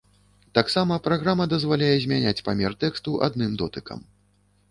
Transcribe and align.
Таксама 0.57 0.95
праграма 1.07 1.45
дазваляе 1.51 1.91
змяняць 2.05 2.43
памер 2.49 2.77
тэксту 2.85 3.11
адным 3.27 3.51
дотыкам. 3.63 3.99